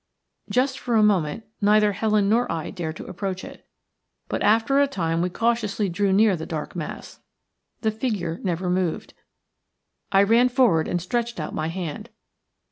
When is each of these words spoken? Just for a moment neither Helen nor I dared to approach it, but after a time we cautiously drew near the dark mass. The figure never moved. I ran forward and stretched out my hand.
Just 0.49 0.79
for 0.79 0.95
a 0.95 1.03
moment 1.03 1.43
neither 1.61 1.91
Helen 1.91 2.27
nor 2.27 2.51
I 2.51 2.71
dared 2.71 2.95
to 2.95 3.05
approach 3.05 3.43
it, 3.43 3.67
but 4.29 4.41
after 4.41 4.79
a 4.79 4.87
time 4.87 5.21
we 5.21 5.29
cautiously 5.29 5.89
drew 5.89 6.11
near 6.11 6.35
the 6.35 6.47
dark 6.47 6.75
mass. 6.75 7.19
The 7.81 7.91
figure 7.91 8.39
never 8.41 8.67
moved. 8.67 9.13
I 10.11 10.23
ran 10.23 10.49
forward 10.49 10.87
and 10.87 10.99
stretched 10.99 11.39
out 11.39 11.53
my 11.53 11.67
hand. 11.67 12.09